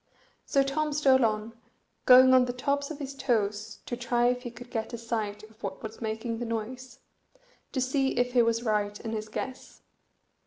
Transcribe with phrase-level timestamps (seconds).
[0.47, 1.53] So Tom stole on,
[2.07, 5.43] going on the tops of his toes to try if he could get a sight
[5.43, 6.97] of what was making the noise,
[7.71, 9.83] to see if he was right in his guess.